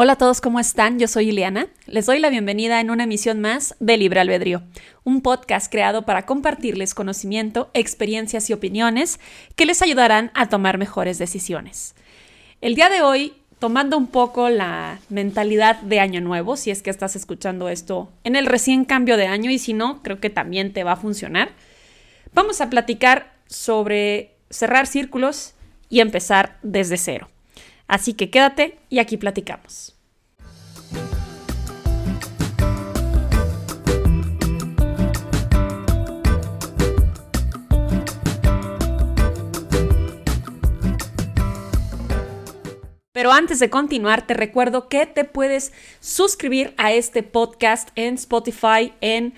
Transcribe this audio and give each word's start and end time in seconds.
Hola 0.00 0.12
a 0.12 0.16
todos, 0.16 0.40
¿cómo 0.40 0.60
están? 0.60 1.00
Yo 1.00 1.08
soy 1.08 1.30
Ileana. 1.30 1.66
Les 1.86 2.06
doy 2.06 2.20
la 2.20 2.30
bienvenida 2.30 2.80
en 2.80 2.90
una 2.90 3.02
emisión 3.02 3.40
más 3.40 3.74
de 3.80 3.96
Libre 3.96 4.20
Albedrío, 4.20 4.62
un 5.02 5.22
podcast 5.22 5.72
creado 5.72 6.02
para 6.02 6.24
compartirles 6.24 6.94
conocimiento, 6.94 7.68
experiencias 7.74 8.48
y 8.48 8.52
opiniones 8.52 9.18
que 9.56 9.66
les 9.66 9.82
ayudarán 9.82 10.30
a 10.34 10.48
tomar 10.48 10.78
mejores 10.78 11.18
decisiones. 11.18 11.96
El 12.60 12.76
día 12.76 12.90
de 12.90 13.02
hoy, 13.02 13.32
tomando 13.58 13.98
un 13.98 14.06
poco 14.06 14.50
la 14.50 15.00
mentalidad 15.08 15.80
de 15.80 15.98
Año 15.98 16.20
Nuevo, 16.20 16.56
si 16.56 16.70
es 16.70 16.80
que 16.80 16.90
estás 16.90 17.16
escuchando 17.16 17.68
esto 17.68 18.08
en 18.22 18.36
el 18.36 18.46
recién 18.46 18.84
cambio 18.84 19.16
de 19.16 19.26
año 19.26 19.50
y 19.50 19.58
si 19.58 19.72
no, 19.72 20.00
creo 20.04 20.20
que 20.20 20.30
también 20.30 20.72
te 20.72 20.84
va 20.84 20.92
a 20.92 20.96
funcionar, 20.96 21.50
vamos 22.32 22.60
a 22.60 22.70
platicar 22.70 23.32
sobre 23.48 24.36
cerrar 24.48 24.86
círculos 24.86 25.54
y 25.88 25.98
empezar 25.98 26.56
desde 26.62 26.98
cero. 26.98 27.28
Así 27.88 28.14
que 28.14 28.30
quédate 28.30 28.78
y 28.90 29.00
aquí 29.00 29.16
platicamos. 29.16 29.94
Pero 43.18 43.32
antes 43.32 43.58
de 43.58 43.68
continuar, 43.68 44.28
te 44.28 44.34
recuerdo 44.34 44.88
que 44.88 45.04
te 45.04 45.24
puedes 45.24 45.72
suscribir 45.98 46.72
a 46.76 46.92
este 46.92 47.24
podcast 47.24 47.88
en 47.96 48.14
Spotify, 48.14 48.92
en 49.00 49.34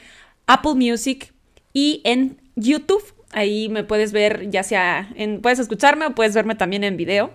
Apple 0.46 0.74
Music 0.74 1.32
y 1.72 2.02
en 2.04 2.42
YouTube. 2.56 3.02
Ahí 3.32 3.70
me 3.70 3.82
puedes 3.82 4.12
ver, 4.12 4.50
ya 4.50 4.64
sea, 4.64 5.10
en, 5.14 5.40
puedes 5.40 5.60
escucharme 5.60 6.04
o 6.04 6.14
puedes 6.14 6.34
verme 6.34 6.56
también 6.56 6.84
en 6.84 6.98
video. 6.98 7.32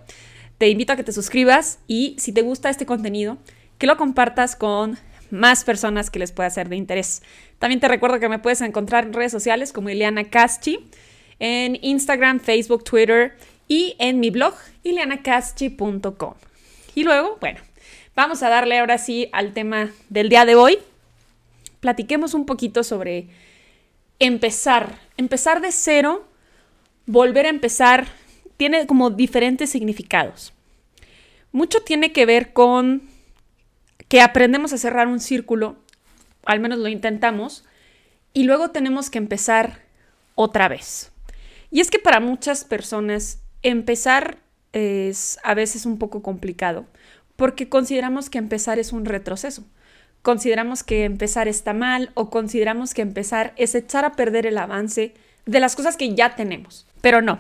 Te 0.57 0.69
invito 0.69 0.93
a 0.93 0.95
que 0.95 1.03
te 1.03 1.11
suscribas 1.11 1.79
y 1.87 2.15
si 2.17 2.31
te 2.31 2.41
gusta 2.41 2.69
este 2.69 2.85
contenido, 2.85 3.37
que 3.77 3.87
lo 3.87 3.97
compartas 3.97 4.55
con 4.55 4.97
más 5.29 5.63
personas 5.63 6.09
que 6.09 6.19
les 6.19 6.31
pueda 6.31 6.49
ser 6.49 6.69
de 6.69 6.75
interés. 6.75 7.21
También 7.59 7.79
te 7.79 7.87
recuerdo 7.87 8.19
que 8.19 8.29
me 8.29 8.39
puedes 8.39 8.61
encontrar 8.61 9.05
en 9.05 9.13
redes 9.13 9.31
sociales 9.31 9.73
como 9.73 9.89
Ileana 9.89 10.25
Caschi, 10.25 10.79
en 11.39 11.77
Instagram, 11.81 12.39
Facebook, 12.39 12.83
Twitter 12.83 13.37
y 13.67 13.95
en 13.99 14.19
mi 14.19 14.29
blog 14.29 14.53
ileanacaschi.com. 14.83 16.33
Y 16.93 17.03
luego, 17.03 17.37
bueno, 17.41 17.59
vamos 18.15 18.41
a 18.43 18.49
darle 18.49 18.79
ahora 18.79 18.97
sí 18.97 19.29
al 19.33 19.53
tema 19.53 19.91
del 20.09 20.29
día 20.29 20.45
de 20.45 20.55
hoy. 20.55 20.77
Platiquemos 21.81 22.33
un 22.33 22.45
poquito 22.45 22.83
sobre 22.83 23.27
empezar, 24.19 24.97
empezar 25.17 25.61
de 25.61 25.71
cero, 25.71 26.25
volver 27.05 27.45
a 27.45 27.49
empezar 27.49 28.07
tiene 28.57 28.85
como 28.87 29.09
diferentes 29.09 29.69
significados. 29.69 30.53
Mucho 31.51 31.81
tiene 31.81 32.11
que 32.11 32.25
ver 32.25 32.53
con 32.53 33.03
que 34.07 34.21
aprendemos 34.21 34.73
a 34.73 34.77
cerrar 34.77 35.07
un 35.07 35.19
círculo, 35.19 35.77
al 36.45 36.59
menos 36.59 36.79
lo 36.79 36.87
intentamos, 36.87 37.63
y 38.33 38.43
luego 38.43 38.71
tenemos 38.71 39.09
que 39.09 39.17
empezar 39.17 39.81
otra 40.35 40.67
vez. 40.67 41.11
Y 41.71 41.79
es 41.79 41.89
que 41.89 41.99
para 41.99 42.19
muchas 42.19 42.63
personas 42.63 43.39
empezar 43.63 44.37
es 44.73 45.39
a 45.43 45.53
veces 45.53 45.85
un 45.85 45.97
poco 45.97 46.21
complicado, 46.21 46.85
porque 47.35 47.69
consideramos 47.69 48.29
que 48.29 48.37
empezar 48.37 48.77
es 48.79 48.91
un 48.91 49.05
retroceso. 49.05 49.63
Consideramos 50.21 50.83
que 50.83 51.03
empezar 51.03 51.47
está 51.47 51.73
mal 51.73 52.11
o 52.13 52.29
consideramos 52.29 52.93
que 52.93 53.01
empezar 53.01 53.53
es 53.57 53.75
echar 53.75 54.05
a 54.05 54.13
perder 54.13 54.45
el 54.45 54.57
avance 54.57 55.13
de 55.45 55.59
las 55.59 55.75
cosas 55.75 55.97
que 55.97 56.15
ya 56.15 56.35
tenemos. 56.35 56.87
Pero 57.01 57.21
no, 57.21 57.39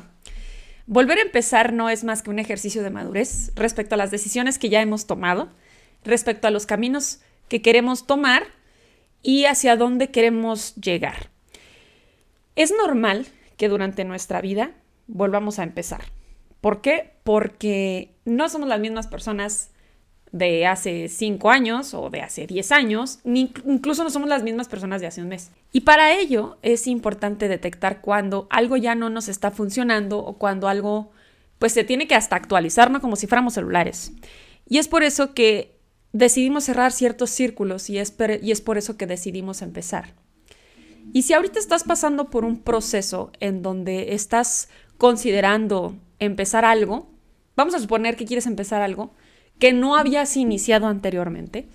Volver 0.87 1.17
a 1.17 1.23
empezar 1.23 1.73
no 1.73 1.89
es 1.89 2.03
más 2.03 2.21
que 2.21 2.29
un 2.29 2.37
ejercicio 2.37 2.83
de 2.83 2.91
madurez 2.91 3.51
respecto 3.55 3.95
a 3.95 3.97
las 3.97 4.11
decisiones 4.11 4.59
que 4.59 4.69
ya 4.69 4.81
hemos 4.81 5.07
tomado, 5.07 5.49
respecto 6.03 6.47
a 6.47 6.51
los 6.51 6.67
caminos 6.67 7.21
que 7.49 7.61
queremos 7.61 8.05
tomar 8.05 8.43
y 9.23 9.45
hacia 9.45 9.75
dónde 9.77 10.11
queremos 10.11 10.75
llegar. 10.75 11.31
Es 12.55 12.71
normal 12.71 13.25
que 13.57 13.67
durante 13.67 14.05
nuestra 14.05 14.41
vida 14.41 14.71
volvamos 15.07 15.57
a 15.57 15.63
empezar. 15.63 16.03
¿Por 16.61 16.81
qué? 16.81 17.13
Porque 17.23 18.15
no 18.23 18.47
somos 18.49 18.69
las 18.69 18.79
mismas 18.79 19.07
personas 19.07 19.71
de 20.35 20.67
hace 20.67 21.07
5 21.07 21.49
años 21.49 21.93
o 21.93 22.09
de 22.09 22.21
hace 22.21 22.45
10 22.45 22.73
años, 22.73 23.19
ni 23.23 23.53
incluso 23.65 24.03
no 24.03 24.09
somos 24.09 24.27
las 24.27 24.43
mismas 24.43 24.67
personas 24.67 24.99
de 24.99 25.07
hace 25.07 25.21
un 25.21 25.29
mes. 25.29 25.51
Y 25.71 25.81
para 25.81 26.13
ello 26.13 26.57
es 26.61 26.87
importante 26.87 27.47
detectar 27.47 28.01
cuando 28.01 28.45
algo 28.49 28.75
ya 28.75 28.95
no 28.95 29.09
nos 29.09 29.29
está 29.29 29.49
funcionando 29.49 30.19
o 30.19 30.37
cuando 30.37 30.67
algo 30.67 31.11
pues 31.57 31.71
se 31.71 31.85
tiene 31.85 32.05
que 32.05 32.15
hasta 32.15 32.35
actualizar, 32.35 32.91
¿no? 32.91 32.99
Como 32.99 33.15
si 33.15 33.27
fuéramos 33.27 33.53
celulares. 33.53 34.11
Y 34.67 34.79
es 34.79 34.89
por 34.89 35.03
eso 35.03 35.33
que 35.33 35.79
decidimos 36.11 36.65
cerrar 36.65 36.91
ciertos 36.91 37.29
círculos 37.29 37.89
y 37.89 37.97
es, 37.97 38.13
y 38.41 38.51
es 38.51 38.59
por 38.59 38.77
eso 38.77 38.97
que 38.97 39.07
decidimos 39.07 39.61
empezar. 39.61 40.15
Y 41.13 41.21
si 41.21 41.33
ahorita 41.33 41.59
estás 41.59 41.85
pasando 41.85 42.29
por 42.29 42.43
un 42.43 42.59
proceso 42.59 43.31
en 43.39 43.61
donde 43.61 44.15
estás 44.15 44.67
considerando 44.97 45.95
empezar 46.19 46.65
algo, 46.65 47.09
vamos 47.55 47.73
a 47.73 47.79
suponer 47.79 48.17
que 48.17 48.25
quieres 48.25 48.47
empezar 48.47 48.81
algo, 48.81 49.13
que 49.59 49.73
no 49.73 49.95
habías 49.95 50.35
iniciado 50.37 50.87
anteriormente, 50.87 51.67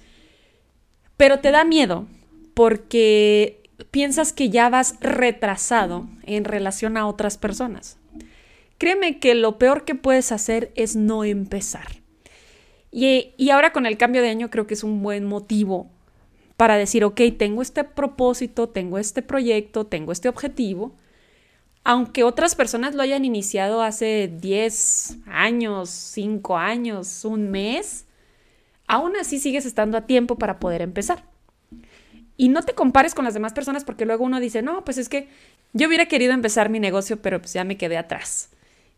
pero 1.17 1.41
te 1.41 1.51
da 1.51 1.65
miedo 1.65 2.07
porque 2.55 3.63
piensas 3.91 4.33
que 4.33 4.51
ya 4.51 4.69
vas 4.69 4.97
retrasado 5.01 6.07
en 6.25 6.45
relación 6.45 6.97
a 6.97 7.07
otras 7.07 7.39
personas. 7.39 7.99
Créeme 8.79 9.19
que 9.19 9.35
lo 9.35 9.59
peor 9.59 9.85
que 9.85 9.95
puedes 9.95 10.33
hacer 10.33 10.73
es 10.75 10.97
no 10.97 11.25
empezar. 11.25 12.01
Y, 12.91 13.35
y, 13.37 13.51
ahora 13.51 13.73
con 13.73 13.87
el 13.87 13.97
cambio 13.97 14.21
de 14.21 14.31
año 14.31 14.51
creo 14.51 14.67
que 14.67 14.75
es 14.75 14.83
un 14.83 15.03
buen 15.03 15.25
motivo 15.25 15.89
para 16.57 16.77
decir, 16.77 17.05
ok, 17.05 17.21
tengo 17.39 17.63
este 17.63 17.85
propósito, 17.85 18.69
tengo 18.69 18.99
este 18.99 19.23
proyecto, 19.23 19.87
tengo 19.87 20.11
este 20.11 20.29
objetivo, 20.29 20.97
aunque 21.85 22.25
otras 22.25 22.55
personas 22.55 22.95
lo 22.95 23.03
hayan 23.03 23.25
iniciado 23.25 23.83
hace 23.83 24.31
10 24.41 25.19
años, 25.27 25.91
5 25.91 26.57
años, 26.57 27.25
un 27.25 27.51
mes, 27.51 28.07
aún 28.87 29.17
así 29.17 29.39
sigues 29.39 29.67
estando 29.67 29.97
a 29.97 30.07
tiempo 30.07 30.37
para 30.37 30.61
poder 30.61 30.83
empezar. 30.83 31.25
Y 32.37 32.49
no 32.49 32.63
te 32.63 32.75
compares 32.75 33.15
con 33.15 33.25
las 33.25 33.35
demás 33.35 33.53
personas 33.53 33.85
porque 33.85 34.07
luego 34.07 34.25
uno 34.25 34.41
dice, 34.41 34.63
no, 34.63 34.85
pues 34.85 34.99
es 34.99 35.09
que 35.09 35.29
yo 35.73 35.89
hubiera 35.89 36.07
querido 36.07 36.33
empezar 36.33 36.71
mi 36.71 36.81
negocio, 36.81 37.21
pero 37.21 37.41
pues 37.41 37.53
ya 37.53 37.65
me 37.65 37.77
quedé 37.77 37.97
atrás. 37.97 38.51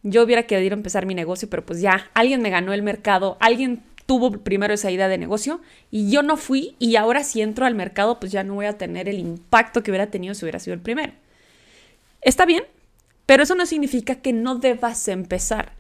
Yo 0.03 0.23
hubiera 0.23 0.45
querido 0.45 0.75
empezar 0.75 1.07
mi 1.07 1.15
negocio, 1.15 1.49
pero 1.49 1.65
pues 1.65 1.81
ya 1.81 2.11
alguien 2.15 2.43
me 2.43 2.51
ganó 2.51 2.73
el 2.73 2.83
mercado, 2.83 3.37
alguien 3.41 3.83
tuvo 4.07 4.33
primero 4.33 4.75
esa 4.75 4.91
idea 4.91 5.09
de 5.09 5.19
negocio 5.19 5.61
y 5.91 6.11
yo 6.11 6.23
no 6.23 6.37
fui 6.37 6.75
y 6.79 6.97
ahora 6.97 7.23
si 7.23 7.41
entro 7.41 7.67
al 7.67 7.75
mercado, 7.75 8.19
pues 8.19 8.33
ya 8.33 8.43
no 8.43 8.55
voy 8.55 8.67
a 8.67 8.79
tener 8.79 9.09
el 9.09 9.19
impacto 9.19 9.83
que 9.83 9.91
hubiera 9.91 10.09
tenido 10.09 10.35
si 10.35 10.45
hubiera 10.45 10.59
sido 10.59 10.75
el 10.75 10.81
primero. 10.81 11.13
Está 12.23 12.47
bien, 12.47 12.65
pero 13.27 13.43
eso 13.43 13.55
no 13.55 13.67
significa 13.67 14.17
que 14.17 14.33
no 14.33 14.57
debas 14.57 15.07
empezar. 15.09 15.73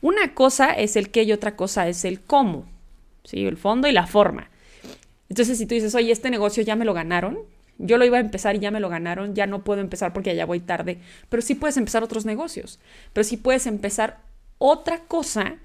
Una 0.00 0.34
cosa 0.34 0.72
es 0.72 0.96
el 0.96 1.10
qué 1.10 1.22
y 1.22 1.32
otra 1.32 1.56
cosa 1.56 1.88
es 1.88 2.04
el 2.04 2.20
cómo, 2.20 2.66
¿sí? 3.24 3.46
el 3.46 3.56
fondo 3.56 3.88
y 3.88 3.92
la 3.92 4.06
forma. 4.06 4.50
Entonces, 5.28 5.58
si 5.58 5.66
tú 5.66 5.74
dices, 5.74 5.94
oye, 5.94 6.12
este 6.12 6.30
negocio 6.30 6.62
ya 6.62 6.76
me 6.76 6.84
lo 6.84 6.94
ganaron, 6.94 7.38
yo 7.78 7.98
lo 7.98 8.04
iba 8.04 8.18
a 8.18 8.20
empezar 8.20 8.56
y 8.56 8.60
ya 8.60 8.70
me 8.70 8.80
lo 8.80 8.88
ganaron, 8.88 9.34
ya 9.34 9.46
no 9.46 9.64
puedo 9.64 9.80
empezar 9.80 10.12
porque 10.12 10.34
ya 10.34 10.46
voy 10.46 10.60
tarde, 10.60 10.98
pero 11.28 11.42
sí 11.42 11.54
puedes 11.54 11.76
empezar 11.76 12.02
otros 12.02 12.24
negocios, 12.24 12.78
pero 13.12 13.24
sí 13.24 13.36
puedes 13.36 13.66
empezar 13.66 14.20
otra 14.58 15.00
cosa 15.00 15.56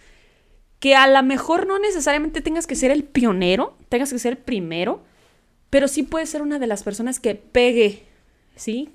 que 0.80 0.96
a 0.96 1.08
lo 1.08 1.22
mejor 1.24 1.68
no 1.68 1.78
necesariamente 1.78 2.42
tengas 2.42 2.68
que 2.68 2.76
ser 2.76 2.92
el 2.92 3.04
pionero, 3.04 3.78
tengas 3.88 4.12
que 4.12 4.20
ser 4.20 4.40
primero, 4.40 5.04
pero 5.70 5.88
sí 5.88 6.04
puedes 6.04 6.30
ser 6.30 6.42
una 6.42 6.58
de 6.58 6.68
las 6.68 6.84
personas 6.84 7.20
que 7.20 7.36
pegue, 7.36 8.04
¿sí? 8.56 8.90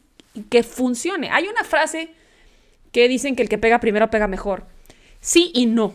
Que 0.44 0.62
funcione. 0.62 1.30
Hay 1.30 1.48
una 1.48 1.64
frase 1.64 2.10
que 2.92 3.08
dicen 3.08 3.36
que 3.36 3.42
el 3.42 3.48
que 3.48 3.58
pega 3.58 3.80
primero 3.80 4.10
pega 4.10 4.28
mejor. 4.28 4.66
Sí 5.20 5.50
y 5.54 5.66
no. 5.66 5.94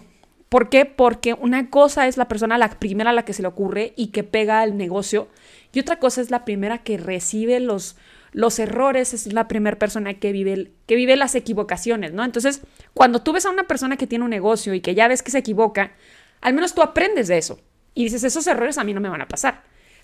¿Por 0.49 0.69
qué? 0.69 0.85
Porque 0.85 1.33
una 1.33 1.69
cosa 1.69 2.07
es 2.07 2.17
la 2.17 2.27
persona 2.27 2.57
la 2.57 2.69
primera 2.71 3.11
a 3.11 3.13
la 3.13 3.23
que 3.23 3.33
se 3.33 3.41
le 3.41 3.47
ocurre 3.47 3.93
y 3.95 4.07
que 4.07 4.23
pega 4.23 4.63
el 4.63 4.75
negocio 4.77 5.29
y 5.73 5.79
otra 5.79 5.99
cosa 5.99 6.21
es 6.21 6.31
la 6.31 6.43
primera 6.43 6.79
que 6.79 6.97
recibe 6.97 7.59
los, 7.59 7.95
los 8.33 8.59
errores, 8.59 9.13
es 9.13 9.31
la 9.31 9.47
primera 9.47 9.79
persona 9.79 10.15
que 10.15 10.31
vive, 10.31 10.71
que 10.85 10.95
vive 10.95 11.15
las 11.15 11.35
equivocaciones, 11.35 12.11
¿no? 12.13 12.23
Entonces, 12.23 12.61
cuando 12.93 13.21
tú 13.21 13.31
ves 13.33 13.45
a 13.45 13.49
una 13.49 13.63
persona 13.63 13.97
que 13.97 14.07
tiene 14.07 14.25
un 14.25 14.31
negocio 14.31 14.73
y 14.73 14.81
que 14.81 14.95
ya 14.95 15.07
ves 15.07 15.23
que 15.23 15.31
se 15.31 15.37
equivoca, 15.37 15.93
al 16.41 16.53
menos 16.53 16.73
tú 16.73 16.81
aprendes 16.81 17.27
de 17.29 17.37
eso 17.37 17.59
y 17.93 18.03
dices, 18.03 18.23
esos 18.23 18.47
errores 18.47 18.77
a 18.77 18.83
mí 18.83 18.93
no 18.93 19.01
me 19.01 19.09
van 19.09 19.21
a 19.21 19.27
pasar. 19.27 19.63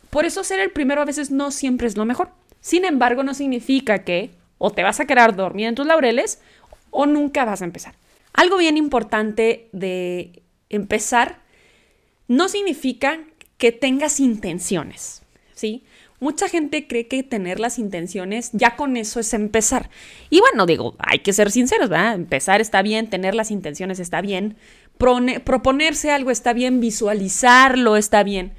Por 0.09 0.25
eso 0.25 0.43
ser 0.43 0.59
el 0.59 0.71
primero 0.71 1.01
a 1.01 1.05
veces 1.05 1.31
no 1.31 1.51
siempre 1.51 1.87
es 1.87 1.97
lo 1.97 2.05
mejor. 2.05 2.31
Sin 2.67 2.83
embargo, 2.83 3.23
no 3.23 3.33
significa 3.33 3.99
que 3.99 4.31
o 4.57 4.71
te 4.71 4.83
vas 4.83 4.99
a 4.99 5.05
quedar 5.05 5.37
dormida 5.37 5.69
en 5.69 5.75
tus 5.75 5.87
laureles 5.87 6.41
o 6.91 7.05
nunca 7.05 7.45
vas 7.45 7.61
a 7.61 7.63
empezar. 7.63 7.93
Algo 8.33 8.57
bien 8.57 8.75
importante 8.75 9.69
de 9.71 10.41
empezar 10.67 11.37
no 12.27 12.49
significa 12.49 13.21
que 13.57 13.71
tengas 13.71 14.19
intenciones, 14.19 15.21
¿sí? 15.53 15.85
Mucha 16.19 16.49
gente 16.49 16.87
cree 16.87 17.07
que 17.07 17.23
tener 17.23 17.61
las 17.61 17.79
intenciones 17.79 18.49
ya 18.51 18.75
con 18.75 18.97
eso 18.97 19.21
es 19.21 19.33
empezar. 19.33 19.89
Y 20.29 20.41
bueno, 20.41 20.65
digo, 20.65 20.97
hay 20.99 21.19
que 21.19 21.31
ser 21.31 21.51
sinceros, 21.51 21.87
¿verdad? 21.87 22.15
Empezar 22.15 22.59
está 22.59 22.81
bien, 22.81 23.09
tener 23.09 23.33
las 23.33 23.49
intenciones 23.49 23.97
está 23.97 24.19
bien, 24.19 24.57
proponerse 24.97 26.11
algo 26.11 26.31
está 26.31 26.51
bien, 26.51 26.81
visualizarlo 26.81 27.95
está 27.95 28.23
bien. 28.23 28.55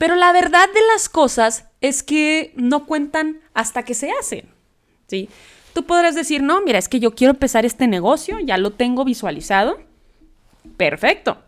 Pero 0.00 0.16
la 0.16 0.32
verdad 0.32 0.66
de 0.72 0.80
las 0.94 1.10
cosas 1.10 1.66
es 1.82 2.02
que 2.02 2.54
no 2.56 2.86
cuentan 2.86 3.42
hasta 3.52 3.82
que 3.82 3.92
se 3.92 4.10
hacen. 4.18 4.48
¿sí? 5.08 5.28
Tú 5.74 5.84
podrás 5.84 6.14
decir, 6.14 6.42
no, 6.42 6.62
mira, 6.62 6.78
es 6.78 6.88
que 6.88 7.00
yo 7.00 7.14
quiero 7.14 7.32
empezar 7.34 7.66
este 7.66 7.86
negocio, 7.86 8.38
ya 8.40 8.56
lo 8.56 8.70
tengo 8.70 9.04
visualizado. 9.04 9.78
Perfecto. 10.78 11.42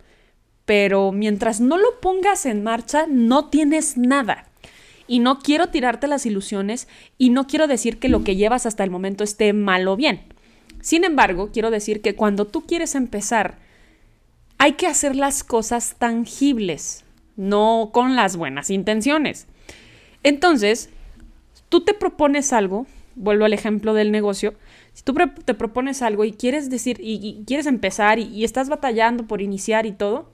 Pero 0.67 1.13
mientras 1.13 1.63
no 1.63 1.79
lo 1.79 1.99
pongas 2.01 2.45
en 2.45 2.63
marcha, 2.63 3.07
no 3.09 3.49
tienes 3.49 3.97
nada. 3.97 4.51
Y 5.07 5.21
no 5.21 5.39
quiero 5.39 5.69
tirarte 5.71 6.07
las 6.07 6.27
ilusiones 6.27 6.89
y 7.17 7.31
no 7.31 7.47
quiero 7.47 7.67
decir 7.67 7.99
que 7.99 8.11
lo 8.11 8.23
que 8.23 8.37
llevas 8.37 8.67
hasta 8.67 8.85
el 8.85 8.91
momento 8.91 9.25
esté 9.25 9.55
mal 9.55 9.89
o 9.89 9.97
bien. 9.97 10.25
Sin 10.83 11.05
embargo, 11.05 11.49
quiero 11.55 11.71
decir 11.71 12.03
que 12.03 12.17
cuando 12.17 12.47
tú 12.47 12.67
quieres 12.67 12.97
empezar, 12.97 13.57
hay 14.59 14.75
que 14.75 14.89
hacer 14.89 15.17
las 15.17 15.43
cosas 15.43 15.97
tangibles, 15.99 17.07
no 17.37 17.91
con 17.93 18.17
las 18.17 18.37
buenas 18.37 18.71
intenciones. 18.71 19.47
Entonces, 20.23 20.91
tú 21.69 21.85
te 21.85 21.95
propones 21.95 22.53
algo, 22.53 22.87
vuelvo 23.15 23.45
al 23.45 23.53
ejemplo 23.53 23.95
del 23.95 24.13
negocio, 24.13 24.55
si 24.93 25.03
tú 25.03 25.15
te 25.45 25.55
propones 25.55 26.03
algo 26.03 26.25
y 26.25 26.33
quieres 26.33 26.69
decir, 26.69 26.99
y, 27.01 27.43
quieres 27.47 27.67
empezar 27.67 28.19
y, 28.19 28.45
estás 28.45 28.69
batallando 28.69 29.27
por 29.27 29.41
iniciar 29.41 29.87
y 29.87 29.93
todo, 29.93 30.31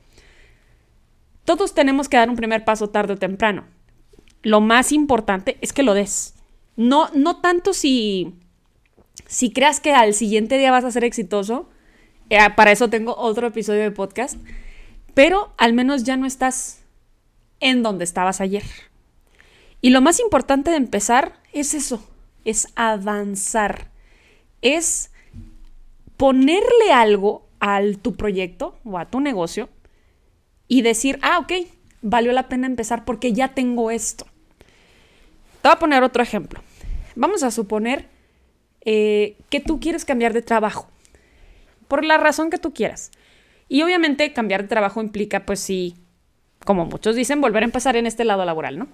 todos 1.44 1.74
tenemos 1.74 2.08
que 2.08 2.16
dar 2.16 2.28
un 2.28 2.36
primer 2.36 2.64
paso 2.64 2.90
tarde 2.90 3.14
o 3.14 3.16
temprano. 3.16 3.64
Lo 4.42 4.60
más 4.60 4.92
importante 4.92 5.56
es 5.60 5.72
que 5.72 5.82
lo 5.82 5.94
des. 5.94 6.34
No, 6.76 7.08
no 7.14 7.40
tanto 7.40 7.72
si, 7.72 8.34
si 9.26 9.50
creas 9.50 9.80
que 9.80 9.92
al 9.92 10.14
siguiente 10.14 10.58
día 10.58 10.70
vas 10.70 10.84
a 10.84 10.90
ser 10.90 11.04
exitoso, 11.04 11.68
eh, 12.30 12.38
para 12.54 12.72
eso 12.72 12.90
tengo 12.90 13.16
otro 13.16 13.46
episodio 13.46 13.80
de 13.80 13.90
podcast, 13.90 14.38
pero 15.14 15.52
al 15.56 15.72
menos 15.72 16.04
ya 16.04 16.16
no 16.16 16.26
estás 16.26 16.84
en 17.60 17.82
donde 17.82 18.04
estabas 18.04 18.40
ayer. 18.40 18.64
Y 19.80 19.90
lo 19.90 20.00
más 20.00 20.20
importante 20.20 20.70
de 20.70 20.76
empezar 20.76 21.40
es 21.52 21.74
eso, 21.74 22.02
es 22.44 22.68
avanzar, 22.74 23.90
es 24.60 25.12
ponerle 26.16 26.92
algo 26.92 27.48
a 27.60 27.80
tu 28.02 28.16
proyecto 28.16 28.78
o 28.84 28.98
a 28.98 29.06
tu 29.06 29.20
negocio 29.20 29.68
y 30.66 30.82
decir, 30.82 31.18
ah, 31.22 31.38
ok, 31.38 31.52
valió 32.02 32.32
la 32.32 32.48
pena 32.48 32.66
empezar 32.66 33.04
porque 33.04 33.32
ya 33.32 33.54
tengo 33.54 33.90
esto. 33.90 34.26
Te 35.62 35.68
voy 35.68 35.72
a 35.72 35.78
poner 35.78 36.02
otro 36.02 36.22
ejemplo. 36.22 36.60
Vamos 37.16 37.42
a 37.42 37.50
suponer 37.50 38.08
eh, 38.82 39.36
que 39.50 39.60
tú 39.60 39.80
quieres 39.80 40.04
cambiar 40.04 40.32
de 40.32 40.42
trabajo, 40.42 40.88
por 41.88 42.04
la 42.04 42.16
razón 42.16 42.50
que 42.50 42.58
tú 42.58 42.72
quieras. 42.72 43.10
Y 43.68 43.82
obviamente 43.82 44.32
cambiar 44.32 44.62
de 44.62 44.68
trabajo 44.68 45.00
implica, 45.00 45.44
pues 45.44 45.60
sí, 45.60 45.96
como 46.64 46.84
muchos 46.86 47.16
dicen, 47.16 47.40
volver 47.40 47.62
a 47.62 47.66
empezar 47.66 47.96
en 47.96 48.06
este 48.06 48.24
lado 48.24 48.44
laboral, 48.44 48.78
¿no? 48.78 48.88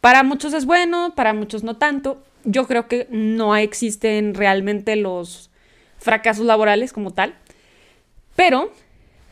Para 0.00 0.24
muchos 0.24 0.52
es 0.52 0.66
bueno, 0.66 1.14
para 1.14 1.32
muchos 1.32 1.62
no 1.62 1.76
tanto. 1.76 2.22
Yo 2.44 2.66
creo 2.66 2.88
que 2.88 3.06
no 3.10 3.56
existen 3.56 4.34
realmente 4.34 4.96
los 4.96 5.50
fracasos 5.98 6.44
laborales 6.44 6.92
como 6.92 7.12
tal. 7.12 7.34
Pero 8.34 8.72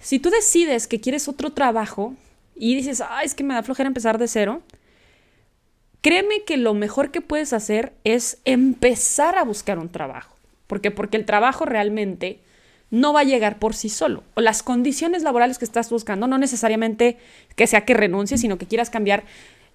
si 0.00 0.19
tú 0.19 0.31
decides 0.31 0.87
que 0.87 1.00
quieres 1.00 1.29
otro 1.29 1.52
trabajo 1.52 2.14
y 2.55 2.76
dices, 2.76 3.00
ah, 3.00 3.23
es 3.25 3.35
que 3.35 3.43
me 3.43 3.55
da 3.55 3.62
flojera 3.62 3.88
empezar 3.88 4.19
de 4.19 4.29
cero, 4.29 4.62
créeme 6.03 6.44
que 6.46 6.56
lo 6.56 6.75
mejor 6.75 7.11
que 7.11 7.20
puedes 7.20 7.53
hacer 7.53 7.93
es 8.05 8.38
empezar 8.44 9.37
a 9.37 9.44
buscar 9.44 9.79
un 9.79 9.88
trabajo. 9.88 10.37
¿Por 10.67 10.81
qué? 10.81 10.91
Porque 10.91 11.17
el 11.17 11.25
trabajo 11.25 11.64
realmente 11.64 12.41
no 12.90 13.12
va 13.12 13.20
a 13.20 13.25
llegar 13.25 13.58
por 13.58 13.75
sí 13.75 13.88
solo. 13.88 14.25
O 14.34 14.40
las 14.40 14.62
condiciones 14.62 15.22
laborales 15.22 15.58
que 15.58 15.64
estás 15.64 15.90
buscando, 15.90 16.26
no 16.26 16.38
necesariamente 16.38 17.19
que 17.56 17.66
sea 17.66 17.84
que 17.84 17.94
renuncies, 17.94 18.40
sino 18.40 18.58
que 18.58 18.66
quieras 18.66 18.90
cambiar 18.90 19.25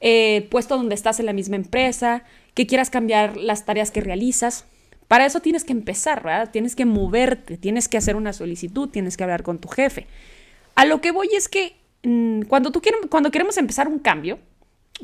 eh, 0.02 0.48
puesto 0.52 0.78
donde 0.78 0.96
estás 0.96 1.20
en 1.20 1.26
la 1.26 1.34
misma 1.34 1.56
empresa, 1.56 2.24
que 2.54 2.68
quieras 2.68 2.90
cambiar 2.90 3.38
las 3.38 3.66
tareas 3.66 3.92
que 3.92 4.02
realizas. 4.02 4.66
Para 5.08 5.26
eso 5.26 5.40
tienes 5.40 5.64
que 5.64 5.72
empezar, 5.72 6.24
¿verdad? 6.24 6.50
Tienes 6.52 6.76
que 6.76 6.86
moverte, 6.86 7.58
tienes 7.58 7.88
que 7.88 7.98
hacer 7.98 8.16
una 8.16 8.34
solicitud, 8.34 8.90
tienes 8.90 9.18
que 9.18 9.24
hablar 9.24 9.44
con 9.44 9.60
tu 9.60 9.68
jefe. 9.68 10.08
A 10.76 10.86
lo 10.86 11.00
que 11.00 11.12
voy 11.12 11.30
es 11.34 11.48
que 11.48 11.76
mm, 12.04 12.44
cuando, 12.44 12.72
tú 12.72 12.82
cuando 13.10 13.32
queremos 13.32 13.58
empezar 13.58 13.88
un 13.88 14.00
cambio, 14.00 14.40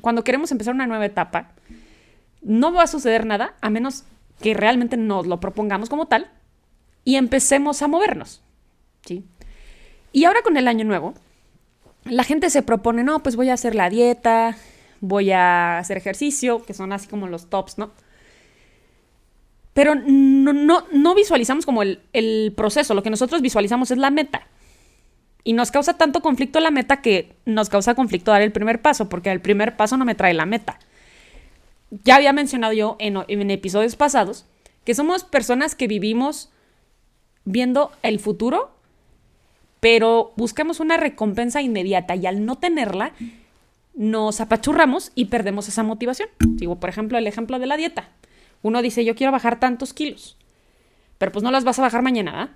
cuando 0.01 0.23
queremos 0.23 0.51
empezar 0.51 0.73
una 0.73 0.87
nueva 0.87 1.05
etapa, 1.05 1.51
no 2.41 2.73
va 2.73 2.83
a 2.83 2.87
suceder 2.87 3.25
nada 3.25 3.55
a 3.61 3.69
menos 3.69 4.03
que 4.41 4.53
realmente 4.53 4.97
nos 4.97 5.27
lo 5.27 5.39
propongamos 5.39 5.87
como 5.87 6.07
tal 6.07 6.31
y 7.03 7.15
empecemos 7.15 7.81
a 7.81 7.87
movernos. 7.87 8.41
¿sí? 9.05 9.23
Y 10.11 10.25
ahora 10.25 10.41
con 10.41 10.57
el 10.57 10.67
año 10.67 10.85
nuevo, 10.85 11.13
la 12.05 12.23
gente 12.23 12.49
se 12.49 12.63
propone, 12.63 13.03
no, 13.03 13.23
pues 13.23 13.35
voy 13.35 13.49
a 13.49 13.53
hacer 13.53 13.75
la 13.75 13.89
dieta, 13.89 14.57
voy 14.99 15.31
a 15.31 15.77
hacer 15.77 15.97
ejercicio, 15.97 16.63
que 16.63 16.73
son 16.73 16.91
así 16.91 17.07
como 17.07 17.27
los 17.27 17.49
tops, 17.49 17.77
¿no? 17.77 17.91
Pero 19.73 19.95
no, 19.95 20.51
no, 20.51 20.85
no 20.91 21.15
visualizamos 21.15 21.65
como 21.65 21.81
el, 21.81 22.01
el, 22.11 22.53
proceso, 22.55 22.93
lo 22.93 23.03
que 23.03 23.09
nosotros 23.09 23.41
visualizamos 23.41 23.89
es 23.91 23.97
la 23.97 24.11
meta. 24.11 24.47
Y 25.43 25.53
nos 25.53 25.71
causa 25.71 25.97
tanto 25.97 26.21
conflicto 26.21 26.59
la 26.59 26.71
meta 26.71 27.01
que 27.01 27.35
nos 27.45 27.69
causa 27.69 27.95
conflicto 27.95 28.31
dar 28.31 28.41
el 28.41 28.51
primer 28.51 28.81
paso, 28.81 29.07
porque 29.09 29.31
el 29.31 29.41
primer 29.41 29.77
paso 29.77 29.97
no 29.97 30.05
me 30.05 30.13
trae 30.13 30.33
la 30.33 30.45
meta. 30.45 30.77
Ya 32.03 32.15
había 32.15 32.33
mencionado 32.33 32.73
yo 32.73 32.95
en, 32.99 33.17
en 33.27 33.51
episodios 33.51 33.95
pasados 33.95 34.45
que 34.83 34.93
somos 34.93 35.23
personas 35.23 35.73
que 35.75 35.87
vivimos 35.87 36.50
viendo 37.51 37.91
el 38.03 38.19
futuro, 38.19 38.71
pero 39.79 40.33
buscamos 40.35 40.79
una 40.79 40.97
recompensa 40.97 41.61
inmediata 41.61 42.15
y 42.15 42.25
al 42.25 42.45
no 42.45 42.57
tenerla, 42.57 43.13
nos 43.93 44.39
apachurramos 44.39 45.11
y 45.15 45.25
perdemos 45.25 45.67
esa 45.67 45.83
motivación. 45.83 46.29
Digo, 46.39 46.79
por 46.79 46.89
ejemplo, 46.89 47.17
el 47.17 47.27
ejemplo 47.27 47.59
de 47.59 47.65
la 47.65 47.77
dieta. 47.77 48.09
Uno 48.61 48.81
dice, 48.81 49.03
yo 49.03 49.15
quiero 49.15 49.31
bajar 49.31 49.59
tantos 49.59 49.93
kilos, 49.93 50.37
pero 51.17 51.31
pues 51.31 51.43
no 51.43 51.51
las 51.51 51.63
vas 51.63 51.79
a 51.79 51.81
bajar 51.81 52.01
mañana. 52.01 52.55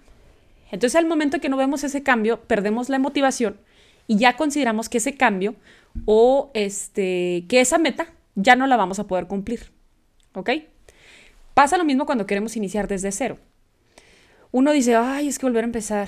Entonces, 0.71 0.95
al 0.95 1.07
momento 1.07 1.39
que 1.39 1.49
no 1.49 1.57
vemos 1.57 1.83
ese 1.83 2.03
cambio, 2.03 2.41
perdemos 2.41 2.89
la 2.89 2.99
motivación 2.99 3.57
y 4.07 4.17
ya 4.17 4.37
consideramos 4.37 4.89
que 4.89 4.99
ese 4.99 5.15
cambio 5.15 5.55
o 6.05 6.51
este, 6.53 7.45
que 7.49 7.61
esa 7.61 7.77
meta 7.77 8.07
ya 8.35 8.55
no 8.55 8.67
la 8.67 8.77
vamos 8.77 8.99
a 8.99 9.07
poder 9.07 9.27
cumplir. 9.27 9.71
¿Ok? 10.33 10.51
Pasa 11.53 11.77
lo 11.77 11.85
mismo 11.85 12.05
cuando 12.05 12.25
queremos 12.25 12.55
iniciar 12.55 12.87
desde 12.87 13.11
cero. 13.11 13.37
Uno 14.51 14.71
dice, 14.71 14.95
ay, 14.95 15.27
es 15.27 15.39
que 15.39 15.45
volver 15.45 15.63
a 15.63 15.67
empezar. 15.67 16.07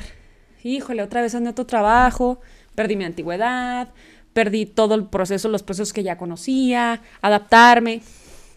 Híjole, 0.63 1.01
otra 1.01 1.22
vez 1.22 1.36
ando 1.36 1.51
otro 1.51 1.66
trabajo, 1.66 2.39
perdí 2.75 2.95
mi 2.95 3.04
antigüedad, 3.04 3.89
perdí 4.34 4.66
todo 4.66 4.95
el 4.95 5.06
proceso, 5.06 5.50
los 5.50 5.63
procesos 5.63 5.94
que 5.94 6.04
ya 6.04 6.18
conocía, 6.18 7.01
adaptarme. 7.22 8.01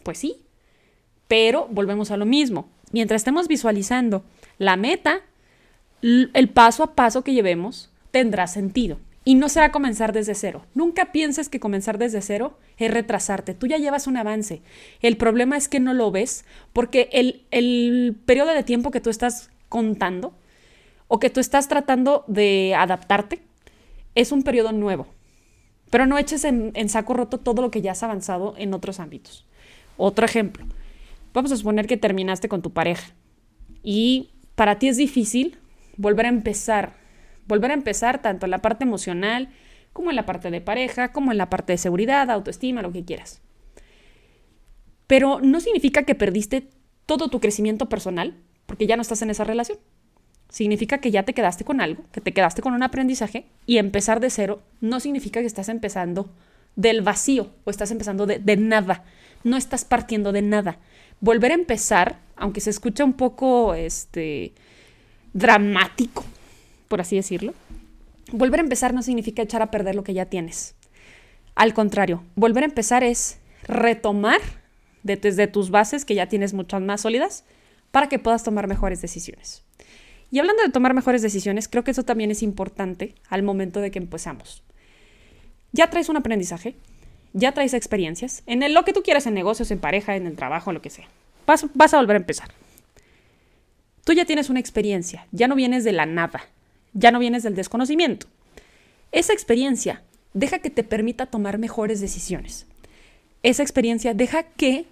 Pues 0.03 0.19
sí, 0.19 0.43
pero 1.29 1.69
volvemos 1.71 2.11
a 2.11 2.17
lo 2.17 2.27
mismo. 2.27 2.69
Mientras 2.93 3.21
estemos 3.21 3.49
visualizando 3.49 4.25
la 4.59 4.77
meta, 4.77 5.21
el 6.03 6.49
paso 6.53 6.83
a 6.83 6.95
paso 6.95 7.23
que 7.23 7.35
llevemos 7.35 7.91
tendrá 8.11 8.47
sentido. 8.47 8.99
Y 9.25 9.35
no 9.35 9.49
será 9.49 9.71
comenzar 9.71 10.13
desde 10.13 10.35
cero. 10.35 10.65
Nunca 10.75 11.13
pienses 11.13 11.49
que 11.49 11.61
comenzar 11.61 11.99
desde 11.99 12.23
cero 12.23 12.59
es 12.79 12.91
retrasarte. 12.91 13.55
Tú 13.55 13.67
ya 13.67 13.77
llevas 13.77 14.07
un 14.07 14.17
avance. 14.17 14.63
El 15.03 15.19
problema 15.19 15.57
es 15.57 15.69
que 15.69 15.79
no 15.79 15.93
lo 15.93 16.11
ves 16.11 16.45
porque 16.73 17.11
el, 17.13 17.45
el 17.51 18.17
periodo 18.25 18.53
de 18.53 18.63
tiempo 18.63 18.91
que 18.91 19.01
tú 19.01 19.11
estás 19.11 19.51
contando 19.71 20.35
o 21.09 21.19
que 21.19 21.31
tú 21.31 21.41
estás 21.41 21.67
tratando 21.67 22.25
de 22.29 22.75
adaptarte 22.77 23.41
es 24.15 24.33
un 24.33 24.43
periodo 24.43 24.73
nuevo. 24.73 25.07
Pero 25.91 26.05
no 26.05 26.19
eches 26.19 26.45
en, 26.45 26.89
saco 26.89 27.15
roto 27.15 27.39
todo 27.39 27.63
lo 27.63 27.71
que 27.71 27.81
ya 27.81 27.93
has 27.93 28.03
avanzado 28.03 28.55
en 28.59 28.75
otros 28.75 29.01
ámbitos. 29.01 29.47
Otro 29.97 30.27
ejemplo. 30.27 30.67
Vamos 31.33 31.51
a 31.53 31.57
suponer 31.57 31.87
que 31.87 31.97
terminaste 31.97 32.49
con 32.49 32.61
tu 32.61 32.73
pareja 32.73 33.15
y 33.83 34.31
para 34.57 34.79
ti 34.79 34.89
es 34.89 34.97
difícil 34.99 35.59
volver 35.97 36.27
a 36.27 36.29
empezar. 36.29 36.95
Volver 37.47 37.71
a 37.71 37.75
empezar 37.75 38.21
tanto 38.21 38.47
en 38.47 38.51
la 38.51 38.59
parte 38.59 38.85
emocional 38.85 39.49
como 39.93 40.11
en 40.11 40.17
la 40.17 40.27
parte 40.27 40.51
de 40.51 40.61
pareja, 40.61 41.13
como 41.13 41.33
en 41.33 41.39
la 41.39 41.51
parte 41.51 41.73
de 41.73 41.79
seguridad, 41.79 42.31
autoestima, 42.31 42.83
lo 42.83 42.93
que 42.93 43.05
quieras. 43.05 43.41
Pero 45.07 45.41
no 45.41 45.61
significa 45.61 46.05
que 46.05 46.15
perdiste 46.15 46.69
todo 47.07 47.29
tu 47.29 47.41
crecimiento 47.41 47.89
personal 47.89 48.37
porque 48.71 48.87
ya 48.87 48.95
no 48.95 49.03
estás 49.03 49.21
en 49.23 49.31
esa 49.31 49.43
relación. 49.43 49.79
Significa 50.49 50.99
que 50.99 51.11
ya 51.11 51.25
te 51.25 51.35
quedaste 51.35 51.65
con 51.65 51.81
algo, 51.81 52.05
que 52.13 52.21
te 52.21 52.33
quedaste 52.33 52.63
con 52.63 52.73
un 52.73 52.85
aprendizaje 52.85 53.47
y 53.67 53.79
empezar 53.79 54.21
de 54.21 54.31
cero 54.31 54.63
no 54.81 55.01
significa 55.01 55.41
que 55.41 55.47
estás 55.47 55.69
empezando 55.69 56.31
del 56.77 57.03
vacío 57.03 57.51
o 57.65 57.71
estás 57.71 57.91
empezando 57.91 58.27
de, 58.27 58.57
nada. 58.57 59.03
No 59.43 59.57
estás 59.57 59.85
partiendo 59.85 60.31
de 60.31 60.43
nada. 60.43 60.79
Volver 61.21 61.51
a 61.51 61.57
empezar, 61.57 62.21
aunque 62.37 62.61
se 62.61 62.71
escucha 62.71 63.05
un 63.05 63.15
poco 63.15 63.75
este, 63.75 64.53
dramático, 65.33 66.25
por 66.87 67.01
así 67.01 67.17
decirlo, 67.17 67.55
volver 68.31 68.61
a 68.61 68.63
empezar 68.63 68.95
no 68.95 69.03
significa 69.03 69.43
echar 69.43 69.63
a 69.63 69.73
perder 69.73 69.97
lo 69.97 70.05
que 70.05 70.15
ya 70.15 70.27
tienes. 70.27 70.77
Al 71.57 71.75
contrario, 71.75 72.23
volver 72.37 72.63
a 72.63 72.67
empezar 72.67 73.03
es 73.03 73.41
retomar 73.65 74.41
desde 75.03 75.49
tus 75.49 75.71
bases 75.71 76.05
que 76.05 76.15
ya 76.15 76.29
tienes 76.29 76.55
muchas 76.55 76.81
más 76.83 77.01
sólidas 77.01 77.43
para 77.91 78.09
que 78.09 78.19
puedas 78.19 78.45
tomar 78.45 78.67
mejores 78.67 79.01
decisiones. 79.03 79.63
Y 80.31 80.39
hablando 80.39 80.63
de 80.63 80.71
tomar 80.71 80.95
mejores 80.95 81.23
decisiones, 81.23 81.69
creo 81.69 81.85
que 81.85 81.91
eso 81.91 82.05
también 82.05 82.31
es 82.31 82.43
importante 82.43 83.15
al 83.29 83.43
momento 83.43 83.81
de 83.81 83.91
que 83.91 83.99
empezamos. 83.99 84.63
Ya 85.73 85.91
traes 85.91 86.09
un 86.09 86.17
aprendizaje, 86.17 86.77
ya 87.33 87.53
traes 87.53 87.75
experiencias, 87.75 88.43
en 88.47 88.73
lo 88.73 88.85
que 88.85 88.93
tú 88.93 89.03
quieras, 89.03 89.27
en 89.27 89.35
negocios, 89.35 89.71
en 89.71 89.79
pareja, 89.79 90.17
en 90.17 90.27
el 90.27 90.37
trabajo, 90.37 90.73
lo 90.73 90.83
que 90.83 90.91
sea. 90.91 91.09
Vas, 91.47 91.67
vas 91.75 91.95
a 91.95 91.99
volver 91.99 92.17
a 92.17 92.21
empezar. 92.21 92.51
Tú 94.05 94.13
ya 94.13 94.25
tienes 94.25 94.51
una 94.51 94.61
experiencia, 94.61 95.27
ya 95.33 95.49
no 95.49 95.55
vienes 95.55 95.85
de 95.85 95.93
la 95.93 96.07
nada, 96.07 96.43
ya 96.93 97.11
no 97.11 97.19
vienes 97.19 97.43
del 97.43 97.55
desconocimiento. 97.55 98.27
Esa 99.13 99.33
experiencia 99.33 100.03
deja 100.33 100.61
que 100.61 100.71
te 100.71 100.85
permita 100.85 101.27
tomar 101.27 101.59
mejores 101.59 102.01
decisiones. 102.01 102.67
Esa 103.43 103.63
experiencia 103.63 104.15
deja 104.15 104.45
que 104.45 104.87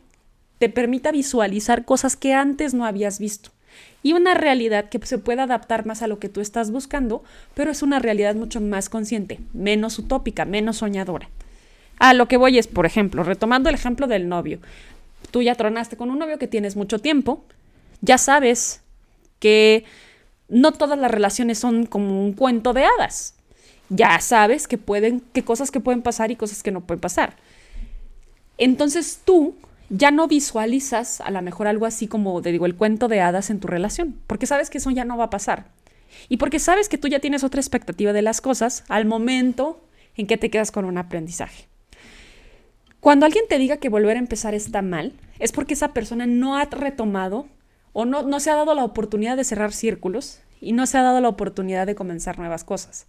te 0.59 0.69
permita 0.69 1.13
visualizar 1.13 1.85
cosas 1.85 2.17
que 2.17 2.35
antes 2.35 2.75
no 2.75 2.85
habías 2.85 3.19
visto. 3.19 3.51
Y 4.03 4.13
una 4.13 4.35
realidad 4.35 4.89
que 4.89 5.05
se 5.05 5.19
pueda 5.19 5.45
adaptar 5.45 5.87
más 5.87 6.03
a 6.03 6.07
lo 6.07 6.19
que 6.19 6.29
tú 6.29 6.41
estás 6.41 6.71
buscando, 6.71 7.23
pero 7.55 7.71
es 7.71 7.83
una 7.83 7.99
realidad 7.99 8.35
mucho 8.35 8.61
más 8.61 8.89
consciente, 8.89 9.41
menos 9.53 9.99
utópica, 9.99 10.45
menos 10.45 10.79
soñadora. 10.79 11.29
A 11.99 12.15
lo 12.15 12.29
que 12.29 12.37
voy 12.37 12.59
es, 12.59 12.69
por 12.69 12.87
ejemplo, 12.87 13.23
retomando 13.25 13.69
el 13.69 13.75
ejemplo 13.75 14.07
del 14.07 14.29
novio. 14.29 14.61
Tú 15.31 15.43
ya 15.43 15.55
tronaste 15.55 15.97
con 15.97 16.11
un 16.11 16.19
novio 16.19 16.39
que 16.39 16.47
tienes 16.47 16.77
mucho 16.77 17.01
tiempo, 17.01 17.45
ya 18.01 18.19
sabes 18.19 18.83
que 19.41 19.85
no 20.49 20.73
todas 20.73 20.99
las 20.99 21.11
relaciones 21.11 21.59
son 21.59 21.87
como 21.87 22.25
un 22.25 22.33
cuento 22.33 22.73
de 22.73 22.85
hadas. 22.85 23.35
Ya 23.91 24.21
sabes 24.21 24.69
que 24.69 24.79
pueden, 24.79 25.23
qué 25.33 25.43
cosas 25.43 25.71
que 25.71 25.81
pueden 25.81 26.03
pasar 26.03 26.31
y 26.31 26.37
cosas 26.37 26.63
que 26.63 26.71
no 26.71 26.83
pueden 26.83 27.01
pasar. 27.01 27.37
Entonces 28.59 29.21
tú 29.25 29.55
ya 29.91 30.11
no 30.11 30.29
visualizas 30.29 31.21
a 31.21 31.31
lo 31.31 31.41
mejor 31.43 31.67
algo 31.67 31.87
así 31.87 32.07
como, 32.09 32.41
te 32.43 32.53
digo, 32.53 32.67
el 32.67 32.75
cuento 32.75 33.09
de 33.09 33.21
hadas 33.21 33.51
en 33.51 33.61
tu 33.61 33.69
relación, 33.69 34.17
porque 34.27 34.47
sabes 34.47 34.71
que 34.71 34.79
eso 34.79 34.91
ya 34.91 35.05
no 35.05 35.17
va 35.17 35.25
a 35.25 35.31
pasar. 35.31 35.67
Y 36.29 36.37
porque 36.39 36.59
sabes 36.59 36.89
que 36.89 36.99
tú 36.99 37.09
ya 37.09 37.21
tienes 37.21 37.45
otra 37.45 37.61
expectativa 37.61 38.13
de 38.13 38.23
las 38.23 38.41
cosas 38.41 38.85
al 38.89 39.05
momento 39.05 39.81
en 40.17 40.27
que 40.27 40.37
te 40.37 40.51
quedas 40.51 40.71
con 40.71 40.85
un 40.85 40.99
aprendizaje. 40.99 41.67
Cuando 43.01 43.27
alguien 43.27 43.45
te 43.49 43.59
diga 43.59 43.77
que 43.77 43.89
volver 43.89 44.17
a 44.17 44.21
empezar 44.21 44.55
está 44.55 44.83
mal, 44.83 45.13
es 45.39 45.53
porque 45.53 45.75
esa 45.75 45.93
persona 45.93 46.27
no 46.27 46.57
ha 46.57 46.65
retomado 46.65 47.47
o 47.93 48.05
no, 48.05 48.23
no 48.23 48.41
se 48.41 48.51
ha 48.51 48.57
dado 48.57 48.75
la 48.75 48.85
oportunidad 48.85 49.37
de 49.37 49.45
cerrar 49.45 49.73
círculos 49.73 50.41
y 50.61 50.73
no 50.73 50.87
se 50.87 50.99
ha 50.99 51.03
dado 51.03 51.21
la 51.21 51.29
oportunidad 51.29 51.87
de 51.87 51.95
comenzar 51.95 52.39
nuevas 52.39 52.65
cosas. 52.65 53.07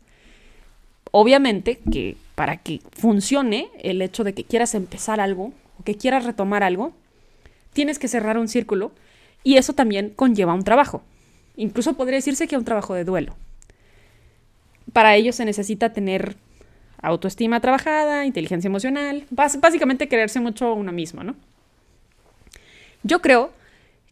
Obviamente 1.12 1.80
que 1.92 2.18
para 2.36 2.58
que 2.58 2.82
funcione 2.92 3.70
el 3.82 4.02
hecho 4.02 4.24
de 4.24 4.34
que 4.34 4.44
quieras 4.44 4.76
empezar 4.76 5.20
algo 5.20 5.54
o 5.80 5.84
que 5.84 5.96
quieras 5.96 6.26
retomar 6.26 6.64
algo, 6.64 6.94
tienes 7.74 8.00
que 8.00 8.08
cerrar 8.08 8.38
un 8.38 8.48
círculo 8.48 8.92
y 9.44 9.58
eso 9.58 9.74
también 9.74 10.12
conlleva 10.12 10.54
un 10.54 10.64
trabajo. 10.64 11.02
Incluso 11.56 11.94
podría 11.94 12.18
decirse 12.18 12.48
que 12.48 12.58
un 12.58 12.66
trabajo 12.66 12.94
de 12.94 13.04
duelo. 13.04 13.36
Para 14.94 15.16
ello 15.16 15.34
se 15.34 15.46
necesita 15.46 15.94
tener 15.94 16.36
autoestima 17.02 17.60
trabajada, 17.62 18.26
inteligencia 18.26 18.68
emocional, 18.68 19.26
básicamente 19.30 20.08
quererse 20.08 20.40
mucho 20.40 20.74
uno 20.74 20.92
mismo, 20.92 21.24
¿no? 21.24 21.36
Yo 23.04 23.22
creo 23.22 23.52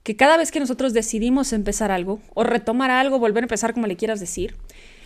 que 0.03 0.15
cada 0.15 0.37
vez 0.37 0.51
que 0.51 0.61
nosotros 0.61 0.93
decidimos 0.93 1.51
empezar 1.51 1.91
algo 1.91 2.21
o 2.33 2.43
retomar 2.43 2.91
algo, 2.91 3.19
volver 3.19 3.43
a 3.43 3.45
empezar 3.45 3.73
como 3.73 3.87
le 3.87 3.97
quieras 3.97 4.21
decir, 4.21 4.55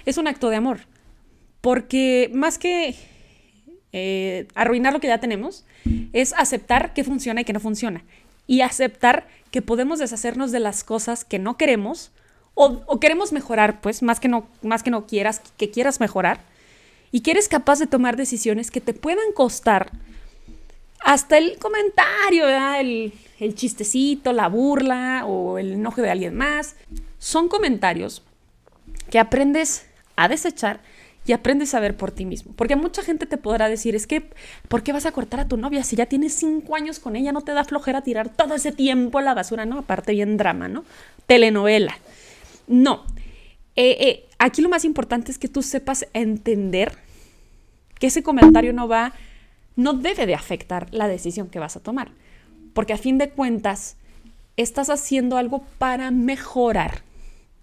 es 0.05 0.17
un 0.17 0.27
acto 0.27 0.49
de 0.49 0.57
amor. 0.57 0.81
Porque 1.61 2.29
más 2.33 2.59
que 2.59 2.95
eh, 3.93 4.47
arruinar 4.55 4.93
lo 4.93 4.99
que 4.99 5.07
ya 5.07 5.19
tenemos, 5.19 5.65
es 6.13 6.33
aceptar 6.37 6.93
que 6.93 7.03
funciona 7.03 7.41
y 7.41 7.45
que 7.45 7.53
no 7.53 7.59
funciona. 7.59 8.03
Y 8.47 8.61
aceptar 8.61 9.27
que 9.51 9.61
podemos 9.61 9.99
deshacernos 9.99 10.51
de 10.51 10.59
las 10.59 10.83
cosas 10.83 11.25
que 11.25 11.39
no 11.39 11.57
queremos 11.57 12.11
o, 12.53 12.99
queremos 12.99 13.31
mejorar, 13.31 13.81
pues, 13.81 14.03
más 14.03 14.19
que, 14.19 14.27
no, 14.27 14.45
más 14.61 14.83
que 14.83 14.91
no 14.91 15.07
quieras, 15.07 15.41
que 15.57 15.71
quieras 15.71 15.99
mejorar. 15.99 16.41
Y 17.11 17.21
que 17.21 17.31
eres 17.31 17.47
capaz 17.47 17.79
de 17.79 17.87
tomar 17.87 18.15
decisiones 18.15 18.71
que 18.71 18.81
te 18.81 18.93
puedan 18.93 19.31
costar 19.33 19.91
hasta 20.99 21.37
el 21.37 21.57
comentario, 21.57 22.47
el, 22.77 23.13
el 23.39 23.55
chistecito, 23.55 24.31
la 24.33 24.47
burla 24.47 25.25
o 25.25 25.57
el 25.57 25.73
enojo 25.73 26.01
de 26.01 26.11
alguien 26.11 26.35
más. 26.35 26.75
Son 27.17 27.47
comentarios 27.47 28.23
que 29.09 29.19
aprendes 29.19 29.87
a 30.15 30.27
desechar 30.27 30.81
y 31.25 31.33
aprendes 31.33 31.73
a 31.73 31.79
ver 31.79 31.95
por 31.95 32.11
ti 32.11 32.25
mismo. 32.25 32.53
Porque 32.55 32.75
mucha 32.75 33.03
gente 33.03 33.25
te 33.25 33.37
podrá 33.37 33.69
decir, 33.69 33.95
es 33.95 34.07
que, 34.07 34.29
¿por 34.67 34.83
qué 34.83 34.93
vas 34.93 35.05
a 35.05 35.11
cortar 35.11 35.39
a 35.39 35.47
tu 35.47 35.57
novia 35.57 35.83
si 35.83 35.95
ya 35.95 36.05
tienes 36.05 36.33
cinco 36.33 36.75
años 36.75 36.99
con 36.99 37.15
ella? 37.15 37.31
No 37.31 37.41
te 37.41 37.53
da 37.53 37.63
flojera 37.63 38.01
tirar 38.01 38.29
todo 38.29 38.55
ese 38.55 38.71
tiempo 38.71 39.19
a 39.19 39.21
la 39.21 39.33
basura, 39.33 39.65
¿no? 39.65 39.79
Aparte 39.79 40.13
bien 40.13 40.37
drama, 40.37 40.67
¿no? 40.67 40.83
Telenovela. 41.27 41.97
No. 42.67 43.03
Eh, 43.75 43.97
eh, 43.99 44.25
aquí 44.39 44.61
lo 44.61 44.69
más 44.69 44.85
importante 44.85 45.31
es 45.31 45.37
que 45.37 45.47
tú 45.47 45.61
sepas 45.61 46.07
entender 46.13 46.93
que 47.99 48.07
ese 48.07 48.23
comentario 48.23 48.73
no 48.73 48.87
va, 48.87 49.13
no 49.75 49.93
debe 49.93 50.25
de 50.25 50.35
afectar 50.35 50.87
la 50.91 51.07
decisión 51.07 51.47
que 51.47 51.59
vas 51.59 51.75
a 51.75 51.79
tomar 51.81 52.11
porque 52.73 52.93
a 52.93 52.97
fin 52.97 53.17
de 53.17 53.29
cuentas 53.29 53.95
estás 54.57 54.89
haciendo 54.89 55.37
algo 55.37 55.63
para 55.77 56.11
mejorar. 56.11 57.01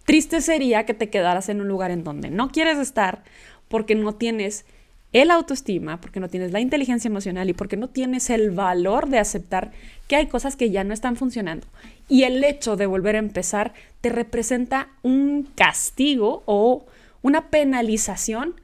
Triste 0.09 0.41
sería 0.41 0.87
que 0.87 0.95
te 0.95 1.11
quedaras 1.11 1.50
en 1.50 1.61
un 1.61 1.69
lugar 1.69 1.91
en 1.91 2.03
donde 2.03 2.31
no 2.31 2.50
quieres 2.50 2.79
estar 2.79 3.25
porque 3.69 3.95
no 3.95 4.15
tienes 4.15 4.65
el 5.12 5.31
autoestima, 5.31 6.00
porque 6.00 6.19
no 6.19 6.31
tienes 6.31 6.50
la 6.50 6.61
inteligencia 6.61 7.09
emocional 7.09 7.50
y 7.50 7.53
porque 7.53 7.77
no 7.77 7.91
tienes 7.91 8.31
el 8.31 8.50
valor 8.50 9.11
de 9.11 9.19
aceptar 9.19 9.73
que 10.07 10.17
hay 10.17 10.27
cosas 10.27 10.57
que 10.57 10.71
ya 10.71 10.83
no 10.83 10.95
están 10.95 11.17
funcionando. 11.17 11.67
Y 12.09 12.23
el 12.23 12.43
hecho 12.43 12.77
de 12.77 12.87
volver 12.87 13.17
a 13.17 13.19
empezar 13.19 13.75
te 14.00 14.09
representa 14.09 14.88
un 15.03 15.47
castigo 15.55 16.43
o 16.47 16.87
una 17.21 17.50
penalización 17.50 18.59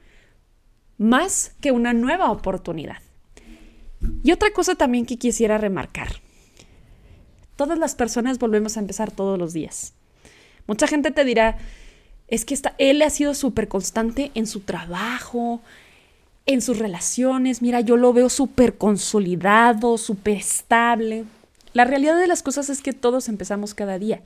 más 0.97 1.53
que 1.61 1.71
una 1.71 1.93
nueva 1.93 2.31
oportunidad. 2.31 3.03
Y 4.23 4.31
otra 4.31 4.49
cosa 4.49 4.73
también 4.73 5.05
que 5.05 5.17
quisiera 5.17 5.59
remarcar 5.59 6.25
Todas 7.55 7.77
las 7.77 7.95
personas 7.95 8.39
volvemos 8.39 8.75
a 8.75 8.81
empezar 8.81 9.11
todos 9.11 9.39
los 9.39 9.53
días. 9.53 9.93
Mucha 10.67 10.87
gente 10.87 11.11
te 11.11 11.23
dirá, 11.23 11.57
es 12.27 12.45
que 12.45 12.53
está, 12.53 12.75
él 12.77 13.01
ha 13.01 13.09
sido 13.09 13.33
súper 13.33 13.67
constante 13.67 14.31
en 14.33 14.47
su 14.47 14.61
trabajo, 14.61 15.61
en 16.45 16.61
sus 16.61 16.79
relaciones. 16.79 17.61
Mira, 17.61 17.81
yo 17.81 17.97
lo 17.97 18.13
veo 18.13 18.29
súper 18.29 18.77
consolidado, 18.77 19.97
súper 19.97 20.37
estable. 20.37 21.25
La 21.73 21.85
realidad 21.85 22.17
de 22.17 22.27
las 22.27 22.41
cosas 22.41 22.69
es 22.69 22.81
que 22.81 22.93
todos 22.93 23.29
empezamos 23.29 23.73
cada 23.73 23.99
día. 23.99 24.21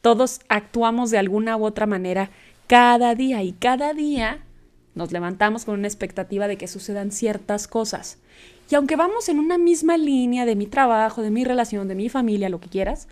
Todos 0.00 0.40
actuamos 0.48 1.10
de 1.10 1.18
alguna 1.18 1.56
u 1.56 1.64
otra 1.64 1.86
manera 1.86 2.30
cada 2.66 3.14
día 3.14 3.42
y 3.42 3.52
cada 3.52 3.92
día 3.92 4.44
nos 4.94 5.12
levantamos 5.12 5.64
con 5.64 5.78
una 5.78 5.88
expectativa 5.88 6.48
de 6.48 6.56
que 6.56 6.68
sucedan 6.68 7.12
ciertas 7.12 7.68
cosas. 7.68 8.18
Y 8.70 8.74
aunque 8.74 8.96
vamos 8.96 9.28
en 9.28 9.38
una 9.38 9.58
misma 9.58 9.96
línea 9.96 10.46
de 10.46 10.56
mi 10.56 10.66
trabajo, 10.66 11.22
de 11.22 11.30
mi 11.30 11.44
relación, 11.44 11.88
de 11.88 11.94
mi 11.94 12.08
familia, 12.08 12.48
lo 12.48 12.60
que 12.60 12.68
quieras, 12.68 13.08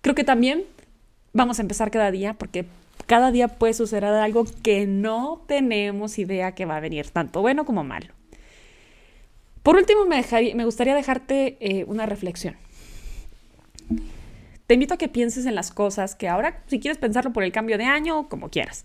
creo 0.00 0.14
que 0.14 0.24
también 0.24 0.64
vamos 1.32 1.58
a 1.58 1.62
empezar 1.62 1.90
cada 1.90 2.10
día 2.10 2.34
porque 2.34 2.66
cada 3.06 3.30
día 3.30 3.48
puede 3.48 3.74
suceder 3.74 4.04
algo 4.04 4.44
que 4.62 4.86
no 4.86 5.42
tenemos 5.46 6.18
idea 6.18 6.54
que 6.54 6.66
va 6.66 6.76
a 6.76 6.80
venir, 6.80 7.10
tanto 7.10 7.40
bueno 7.40 7.64
como 7.64 7.84
malo. 7.84 8.08
Por 9.62 9.76
último, 9.76 10.04
me, 10.06 10.64
gustaría 10.64 10.94
dejarte 10.94 11.56
eh, 11.60 11.84
una 11.84 12.06
reflexión. 12.06 12.56
Te 14.66 14.74
invito 14.74 14.94
a 14.94 14.96
que 14.96 15.08
pienses 15.08 15.46
en 15.46 15.54
las 15.54 15.70
cosas 15.70 16.14
que 16.14 16.28
ahora, 16.28 16.62
si 16.66 16.80
quieres 16.80 16.98
pensarlo 16.98 17.32
por 17.32 17.44
el 17.44 17.52
cambio 17.52 17.78
de 17.78 17.84
año, 17.84 18.28
como 18.28 18.48
quieras. 18.48 18.84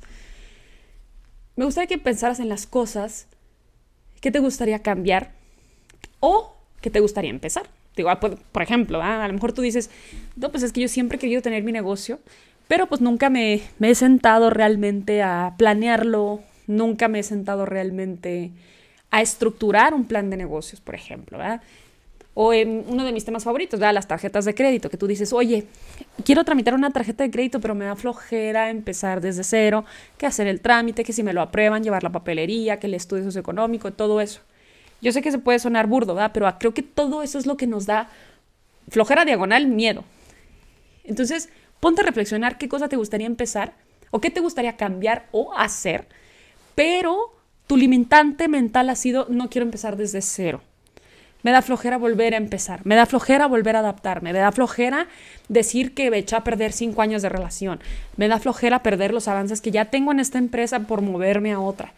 Me 1.56 1.66
gustaría 1.66 1.88
que 1.88 1.98
pensaras 1.98 2.40
en 2.40 2.50
las 2.50 2.68
cosas 2.68 3.28
que 4.22 4.32
te 4.32 4.40
gustaría 4.40 4.80
cambiar 4.80 5.32
o 6.20 6.56
que 6.82 6.90
te 6.90 7.00
gustaría 7.00 7.30
empezar. 7.32 7.68
Ah, 8.08 8.20
por, 8.20 8.62
ejemplo, 8.62 9.02
ah, 9.02 9.24
a 9.24 9.28
lo 9.28 9.34
mejor 9.34 9.54
tú 9.54 9.62
dices, 9.62 9.90
no, 10.36 10.52
pues 10.52 10.64
es 10.64 10.72
que 10.72 10.82
yo 10.82 10.88
siempre 10.88 11.18
he 11.18 11.20
querido 11.20 11.42
tener 11.42 11.64
mi 11.64 11.72
negocio, 11.72 12.20
pero 12.68 12.88
pues 12.88 13.02
nunca 13.02 13.30
me, 13.30 13.62
he 13.80 13.96
sentado 13.96 14.50
realmente 14.50 15.22
a 15.24 15.56
planearlo, 15.58 16.42
nunca 16.68 17.08
me 17.08 17.20
he 17.20 17.24
sentado 17.24 17.66
realmente 17.66 18.52
a 19.10 19.22
estructurar 19.22 19.94
un 19.94 20.06
plan 20.06 20.30
de 20.30 20.38
negocios, 20.38 20.82
por 20.82 20.96
ejemplo, 20.96 21.40
O 22.34 22.54
en 22.54 22.84
uno 22.88 23.06
de 23.06 23.14
mis 23.14 23.24
temas 23.26 23.46
favoritos, 23.46 23.80
las 23.80 24.08
tarjetas 24.08 24.46
de 24.46 24.54
crédito, 24.54 24.90
que 24.90 24.98
tú 24.98 25.08
dices, 25.08 25.32
oye, 25.32 25.66
quiero 26.26 26.44
tramitar 26.44 26.74
una 26.74 26.92
tarjeta 26.92 27.24
de 27.24 27.32
crédito, 27.32 27.62
pero 27.62 27.74
me 27.74 27.86
da 27.86 27.96
flojera 27.96 28.70
empezar 28.70 29.22
desde 29.22 29.44
cero, 29.44 29.86
que 30.18 30.26
hacer 30.26 30.48
el 30.48 30.60
trámite, 30.60 31.04
que 31.04 31.14
si 31.14 31.24
me 31.24 31.34
lo 31.34 31.42
aprueban, 31.42 31.84
llevar 31.84 32.04
la 32.04 32.12
papelería, 32.12 32.80
que 32.80 32.88
el 32.88 32.94
estudio 32.94 33.24
socioeconómico, 33.24 33.92
todo 33.94 34.20
eso. 34.20 34.42
Yo 35.02 35.12
sé 35.12 35.22
que 35.22 35.32
se 35.32 35.40
puede 35.40 35.60
sonar 35.60 35.88
burdo, 35.88 36.16
¿verdad? 36.16 36.32
Pero 36.34 36.54
creo 36.60 36.74
que 36.74 36.84
todo 36.84 37.22
eso 37.24 37.38
es 37.38 37.46
lo 37.46 37.58
que 37.58 37.68
nos 37.68 37.86
da 37.86 38.10
flojera 38.90 39.26
diagonal, 39.26 39.68
miedo. 39.68 40.04
Entonces, 41.04 41.50
ponte 41.80 42.02
a 42.02 42.06
reflexionar 42.06 42.58
qué 42.58 42.68
cosa 42.68 42.90
te 42.90 42.96
gustaría 42.96 43.28
empezar 43.28 43.74
o 44.12 44.22
qué 44.22 44.30
te 44.30 44.40
gustaría 44.40 44.78
cambiar 44.78 45.28
o 45.32 45.54
hacer, 45.56 46.08
pero 46.76 47.34
tu 47.68 47.78
limitante 47.78 48.48
mental 48.48 48.90
ha 48.90 48.96
sido 48.96 49.28
no 49.30 49.50
quiero 49.50 49.66
empezar 49.66 49.98
desde 49.98 50.22
cero. 50.22 50.62
Me 51.44 51.52
da 51.52 51.62
flojera 51.62 51.98
volver 51.98 52.34
a 52.34 52.38
empezar. 52.38 52.86
Me 52.86 52.96
da 52.96 53.06
flojera 53.06 53.48
volver 53.48 53.76
a 53.76 53.80
adaptarme. 53.80 54.34
Me 54.34 54.40
da 54.40 54.52
flojera 54.52 55.08
decir 55.48 55.94
que 55.94 56.10
me 56.10 56.18
eché 56.18 56.36
a 56.36 56.44
perder 56.44 56.74
cinco 56.74 57.02
años 57.02 57.22
de 57.22 57.30
relación. 57.30 57.80
Me 58.18 58.28
da 58.28 58.40
flojera 58.40 58.82
perder 58.84 59.14
los 59.14 59.28
avances 59.28 59.62
que 59.62 59.72
ya 59.72 59.86
tengo 59.86 60.12
en 60.12 60.20
esta 60.20 60.40
empresa 60.40 60.80
por 60.80 61.02
moverme 61.02 61.54
a 61.54 61.60
otra. 61.60 61.94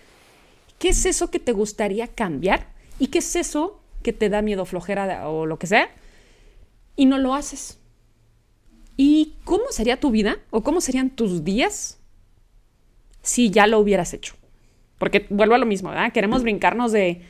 ¿Qué 0.77 0.89
es 0.89 1.05
eso 1.05 1.31
que 1.31 1.39
te 1.39 1.53
gustaría 1.53 2.07
cambiar? 2.07 2.67
¿Y 2.99 3.07
qué 3.07 3.19
es 3.19 3.35
eso 3.35 3.81
que 4.03 4.13
te 4.13 4.29
da 4.29 4.41
miedo, 4.41 4.65
flojera 4.65 5.27
o 5.29 5.45
lo 5.45 5.57
que 5.57 5.67
sea? 5.67 5.89
Y 6.95 7.05
no 7.05 7.17
lo 7.17 7.33
haces. 7.33 7.79
¿Y 8.97 9.35
cómo 9.45 9.63
sería 9.71 9.99
tu 9.99 10.11
vida 10.11 10.37
o 10.51 10.61
cómo 10.61 10.81
serían 10.81 11.09
tus 11.09 11.45
días 11.45 11.97
si 13.21 13.49
ya 13.49 13.65
lo 13.65 13.79
hubieras 13.79 14.13
hecho? 14.13 14.35
Porque 14.97 15.25
vuelvo 15.29 15.55
a 15.55 15.57
lo 15.57 15.65
mismo, 15.65 15.89
¿verdad? 15.89 16.11
Queremos 16.11 16.43
brincarnos 16.43 16.91
de 16.91 17.21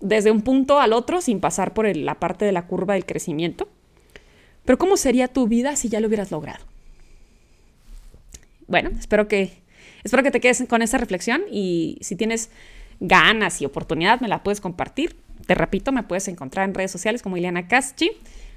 desde 0.00 0.30
un 0.30 0.42
punto 0.42 0.80
al 0.80 0.92
otro 0.92 1.20
sin 1.20 1.40
pasar 1.40 1.74
por 1.74 1.94
la 1.94 2.14
parte 2.14 2.44
de 2.44 2.52
la 2.52 2.66
curva 2.66 2.94
del 2.94 3.04
crecimiento. 3.04 3.68
Pero 4.64 4.78
¿cómo 4.78 4.96
sería 4.96 5.28
tu 5.28 5.48
vida 5.48 5.76
si 5.76 5.88
ya 5.88 6.00
lo 6.00 6.08
hubieras 6.08 6.30
logrado? 6.30 6.64
Bueno, 8.66 8.90
espero 8.98 9.28
que, 9.28 9.62
espero 10.04 10.22
que 10.22 10.30
te 10.30 10.40
quedes 10.40 10.64
con 10.68 10.82
esa 10.82 10.98
reflexión 10.98 11.42
y 11.50 11.98
si 12.00 12.16
tienes 12.16 12.50
ganas 13.00 13.60
y 13.60 13.66
oportunidad 13.66 14.20
me 14.20 14.28
la 14.28 14.42
puedes 14.42 14.60
compartir. 14.60 15.16
Te 15.46 15.54
repito, 15.54 15.92
me 15.92 16.02
puedes 16.02 16.28
encontrar 16.28 16.68
en 16.68 16.74
redes 16.74 16.90
sociales 16.90 17.22
como 17.22 17.36
Ileana 17.36 17.68
Caschi 17.68 18.10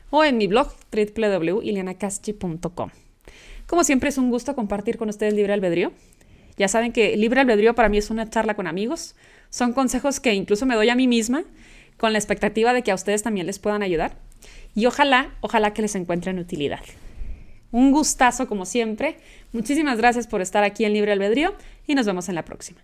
o 0.10 0.24
en 0.24 0.38
mi 0.38 0.48
blog 0.48 0.74
www.ilianacaschi.com. 0.91 2.89
Como 3.67 3.83
siempre 3.83 4.10
es 4.10 4.17
un 4.17 4.29
gusto 4.29 4.55
compartir 4.55 4.98
con 4.98 5.10
ustedes 5.10 5.33
Libre 5.33 5.53
Albedrío. 5.53 5.91
Ya 6.57 6.67
saben 6.67 6.91
que 6.91 7.15
Libre 7.15 7.41
Albedrío 7.41 7.75
para 7.75 7.89
mí 7.89 7.98
es 7.98 8.10
una 8.10 8.29
charla 8.29 8.55
con 8.55 8.67
amigos 8.67 9.15
son 9.51 9.74
consejos 9.74 10.19
que 10.19 10.33
incluso 10.33 10.65
me 10.65 10.75
doy 10.75 10.89
a 10.89 10.95
mí 10.95 11.07
misma 11.07 11.43
con 11.98 12.13
la 12.13 12.17
expectativa 12.17 12.74
de 12.74 12.81
que 12.81 12.91
a 12.91 12.95
ustedes 12.95 13.21
también 13.21 13.45
les 13.45 13.60
puedan 13.60 13.83
ayudar. 13.83 14.17
Y 14.74 14.88
ojalá, 14.88 15.36
ojalá 15.41 15.74
que 15.74 15.83
les 15.83 15.93
encuentren 15.93 16.39
utilidad. 16.39 16.79
Un 17.71 17.91
gustazo 17.91 18.48
como 18.48 18.65
siempre. 18.65 19.17
Muchísimas 19.51 19.98
gracias 19.98 20.25
por 20.25 20.41
estar 20.41 20.63
aquí 20.63 20.86
en 20.86 20.93
Libre 20.93 21.12
Albedrío 21.12 21.53
y 21.86 21.95
nos 21.95 22.05
vemos 22.05 22.29
en 22.29 22.36
la 22.36 22.45
próxima. 22.45 22.81